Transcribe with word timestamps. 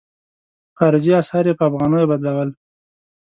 خارجي 0.77 1.11
اسعار 1.21 1.45
یې 1.49 1.57
په 1.59 1.63
افغانیو 1.69 2.09
بدلول. 2.11 2.49